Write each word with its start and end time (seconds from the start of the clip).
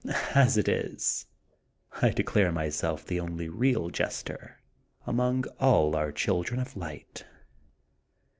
As 0.33 0.57
it 0.57 0.67
is, 0.67 1.27
I 2.01 2.09
declare 2.09 2.51
myself 2.51 3.05
the 3.05 3.19
only 3.19 3.49
real 3.49 3.91
jester 3.91 4.57
among 5.05 5.45
all 5.59 5.95
our 5.95 6.11
children 6.11 6.59
of 6.59 6.75
light.' 6.75 7.23